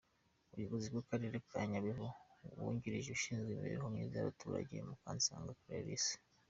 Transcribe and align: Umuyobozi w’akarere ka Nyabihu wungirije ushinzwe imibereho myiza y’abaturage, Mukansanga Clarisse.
Umuyobozi 0.51 0.87
w’akarere 0.95 1.35
ka 1.49 1.61
Nyabihu 1.71 2.05
wungirije 2.57 3.09
ushinzwe 3.17 3.47
imibereho 3.51 3.85
myiza 3.93 4.15
y’abaturage, 4.17 4.73
Mukansanga 4.87 5.53
Clarisse. 5.61 6.13